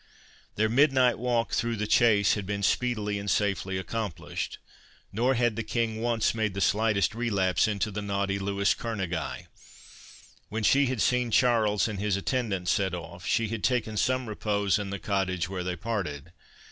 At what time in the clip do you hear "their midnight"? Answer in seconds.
0.55-1.19